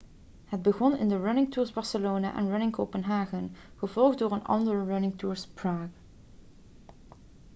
[0.45, 4.83] het begon in de running tours barcelona en running copenhagen kopenhagen gevolgd door onder andere
[4.83, 5.89] running tours prague praag